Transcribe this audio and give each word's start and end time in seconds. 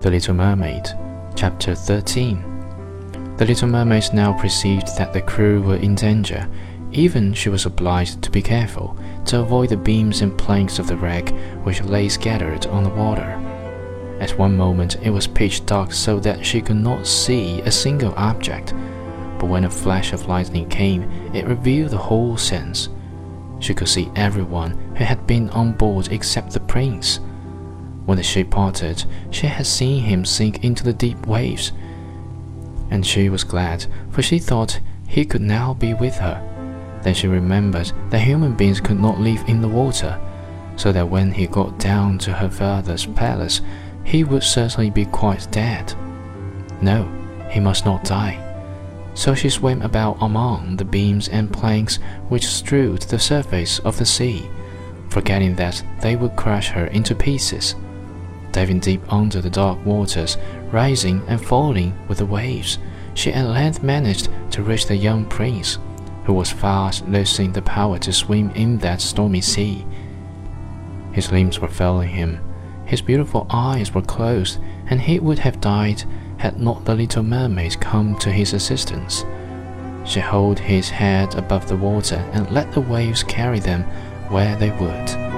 The 0.00 0.12
Little 0.12 0.34
Mermaid, 0.34 0.96
Chapter 1.34 1.74
13. 1.74 3.34
The 3.36 3.44
little 3.44 3.66
mermaid 3.66 4.04
now 4.12 4.32
perceived 4.32 4.96
that 4.96 5.12
the 5.12 5.20
crew 5.20 5.60
were 5.60 5.74
in 5.74 5.96
danger. 5.96 6.48
Even 6.92 7.34
she 7.34 7.48
was 7.48 7.66
obliged 7.66 8.22
to 8.22 8.30
be 8.30 8.40
careful 8.40 8.96
to 9.24 9.40
avoid 9.40 9.70
the 9.70 9.76
beams 9.76 10.20
and 10.20 10.38
planks 10.38 10.78
of 10.78 10.86
the 10.86 10.96
wreck 10.96 11.34
which 11.64 11.82
lay 11.82 12.08
scattered 12.08 12.64
on 12.66 12.84
the 12.84 12.90
water. 12.90 13.40
At 14.20 14.38
one 14.38 14.56
moment 14.56 14.98
it 15.02 15.10
was 15.10 15.26
pitch 15.26 15.66
dark 15.66 15.92
so 15.92 16.20
that 16.20 16.46
she 16.46 16.60
could 16.60 16.76
not 16.76 17.04
see 17.04 17.60
a 17.62 17.70
single 17.72 18.14
object, 18.14 18.74
but 19.40 19.46
when 19.46 19.64
a 19.64 19.70
flash 19.70 20.12
of 20.12 20.28
lightning 20.28 20.68
came, 20.68 21.10
it 21.34 21.48
revealed 21.48 21.90
the 21.90 21.98
whole 21.98 22.36
scene. 22.36 22.72
She 23.58 23.74
could 23.74 23.88
see 23.88 24.12
everyone 24.14 24.78
who 24.96 25.02
had 25.02 25.26
been 25.26 25.50
on 25.50 25.72
board 25.72 26.12
except 26.12 26.52
the 26.52 26.60
prince. 26.60 27.18
When 28.08 28.16
the 28.16 28.24
ship 28.24 28.48
parted, 28.48 29.04
she 29.30 29.48
had 29.48 29.66
seen 29.66 30.02
him 30.04 30.24
sink 30.24 30.64
into 30.64 30.82
the 30.82 30.94
deep 30.94 31.26
waves, 31.26 31.72
and 32.90 33.04
she 33.04 33.28
was 33.28 33.44
glad, 33.44 33.84
for 34.08 34.22
she 34.22 34.38
thought 34.38 34.80
he 35.06 35.26
could 35.26 35.42
now 35.42 35.74
be 35.74 35.92
with 35.92 36.16
her. 36.16 36.40
Then 37.02 37.12
she 37.12 37.28
remembered 37.28 37.92
that 38.08 38.22
human 38.22 38.54
beings 38.54 38.80
could 38.80 38.98
not 38.98 39.20
live 39.20 39.46
in 39.46 39.60
the 39.60 39.68
water, 39.68 40.18
so 40.76 40.90
that 40.90 41.10
when 41.10 41.32
he 41.32 41.46
got 41.46 41.78
down 41.78 42.16
to 42.20 42.32
her 42.32 42.48
father's 42.48 43.04
palace, 43.04 43.60
he 44.04 44.24
would 44.24 44.42
certainly 44.42 44.88
be 44.88 45.04
quite 45.04 45.46
dead. 45.50 45.92
No, 46.80 47.06
he 47.50 47.60
must 47.60 47.84
not 47.84 48.04
die. 48.04 48.42
So 49.12 49.34
she 49.34 49.50
swam 49.50 49.82
about 49.82 50.16
among 50.22 50.78
the 50.78 50.86
beams 50.86 51.28
and 51.28 51.52
planks 51.52 51.96
which 52.30 52.46
strewed 52.46 53.02
the 53.02 53.18
surface 53.18 53.80
of 53.80 53.98
the 53.98 54.06
sea, 54.06 54.48
forgetting 55.10 55.56
that 55.56 55.84
they 56.00 56.16
would 56.16 56.36
crush 56.36 56.70
her 56.70 56.86
into 56.86 57.14
pieces. 57.14 57.74
Diving 58.52 58.80
deep 58.80 59.12
under 59.12 59.40
the 59.40 59.50
dark 59.50 59.84
waters, 59.84 60.36
rising 60.72 61.22
and 61.28 61.44
falling 61.44 61.98
with 62.08 62.18
the 62.18 62.26
waves, 62.26 62.78
she 63.14 63.32
at 63.32 63.46
length 63.46 63.82
managed 63.82 64.28
to 64.52 64.62
reach 64.62 64.86
the 64.86 64.96
young 64.96 65.24
prince, 65.26 65.78
who 66.24 66.32
was 66.32 66.50
fast 66.50 67.06
losing 67.08 67.52
the 67.52 67.62
power 67.62 67.98
to 67.98 68.12
swim 68.12 68.50
in 68.50 68.78
that 68.78 69.00
stormy 69.00 69.40
sea. 69.40 69.86
His 71.12 71.32
limbs 71.32 71.58
were 71.58 71.68
failing 71.68 72.10
him 72.10 72.40
his 72.88 73.02
beautiful 73.02 73.46
eyes 73.50 73.92
were 73.92 74.00
closed, 74.00 74.58
and 74.86 74.98
he 74.98 75.20
would 75.20 75.38
have 75.40 75.60
died 75.60 76.02
had 76.38 76.58
not 76.58 76.86
the 76.86 76.94
little 76.94 77.22
mermaid 77.22 77.78
come 77.80 78.16
to 78.16 78.32
his 78.32 78.54
assistance. 78.54 79.26
She 80.06 80.20
held 80.20 80.58
his 80.58 80.88
head 80.88 81.34
above 81.34 81.68
the 81.68 81.76
water 81.76 82.16
and 82.32 82.50
let 82.50 82.72
the 82.72 82.80
waves 82.80 83.22
carry 83.22 83.60
them 83.60 83.82
where 84.30 84.56
they 84.56 84.70
would. 84.70 85.37